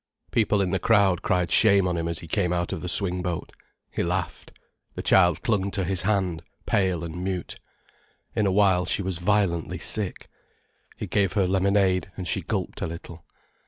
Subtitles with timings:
[0.31, 3.51] People in the crowd cried shame on him as he came out of the swingboat.
[3.91, 4.51] He laughed.
[4.95, 7.59] The child clung to his hand, pale and mute.
[8.35, 10.27] In a while she was violently sick.
[10.97, 13.23] He gave her lemonade, and she gulped a little.